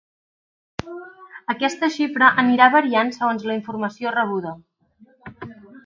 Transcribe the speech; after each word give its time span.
Aquesta 1.55 1.91
xifra 1.97 2.31
anirà 2.45 2.71
variant 2.79 3.15
segons 3.21 3.47
la 3.51 3.59
informació 3.61 4.19
rebuda. 4.21 4.57